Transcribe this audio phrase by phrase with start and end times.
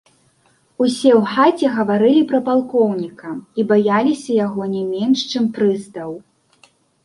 [0.83, 6.21] Усе ў хаце гаварылі пра палкоўніка і баяліся яго не менш, чым прыстаў.